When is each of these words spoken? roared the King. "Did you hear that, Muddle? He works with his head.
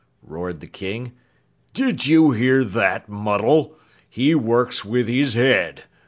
roared 0.23 0.61
the 0.61 0.65
King. 0.65 1.11
"Did 1.75 2.07
you 2.07 2.31
hear 2.31 2.63
that, 2.63 3.07
Muddle? 3.07 3.77
He 4.09 4.33
works 4.33 4.83
with 4.83 5.07
his 5.07 5.35
head. 5.35 5.83